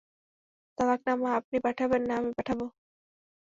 [0.77, 2.65] তালাকনামা আপনি পাঠাবেন না আমি পাঠাবো?